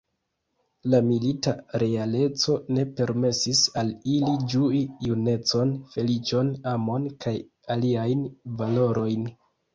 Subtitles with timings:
[0.93, 1.51] La milita
[1.83, 7.37] realeco ne permesis al ili ĝui junecon, feliĉon, amon kaj
[7.77, 8.27] aliajn
[8.65, 9.31] valorojn.